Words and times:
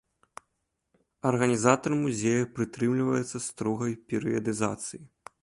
Арганізатар 1.31 1.91
музея 1.99 2.49
прытрымліваецца 2.57 3.37
строгай 3.47 3.93
перыядызацыі. 4.09 5.03